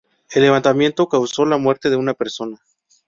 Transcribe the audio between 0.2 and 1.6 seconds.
El levantamiento causó la